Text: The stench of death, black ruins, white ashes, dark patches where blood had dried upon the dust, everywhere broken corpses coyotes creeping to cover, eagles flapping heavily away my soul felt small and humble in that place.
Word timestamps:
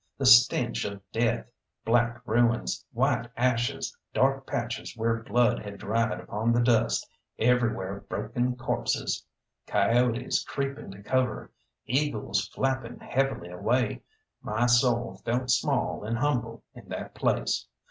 The 0.17 0.25
stench 0.25 0.83
of 0.83 0.99
death, 1.11 1.45
black 1.85 2.21
ruins, 2.25 2.83
white 2.91 3.29
ashes, 3.37 3.95
dark 4.15 4.47
patches 4.47 4.97
where 4.97 5.21
blood 5.21 5.59
had 5.59 5.77
dried 5.77 6.19
upon 6.19 6.51
the 6.53 6.59
dust, 6.59 7.07
everywhere 7.37 7.99
broken 8.09 8.55
corpses 8.55 9.23
coyotes 9.67 10.43
creeping 10.43 10.89
to 10.89 11.03
cover, 11.03 11.51
eagles 11.85 12.47
flapping 12.47 12.99
heavily 12.99 13.49
away 13.51 14.01
my 14.41 14.65
soul 14.65 15.21
felt 15.23 15.51
small 15.51 16.03
and 16.03 16.17
humble 16.17 16.63
in 16.73 16.89
that 16.89 17.13
place. 17.13 17.67